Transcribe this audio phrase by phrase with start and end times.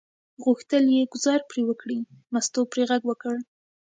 [0.43, 1.99] غوښتل یې ګوزار پرې وکړي،
[2.33, 3.35] مستو پرې غږ وکړ.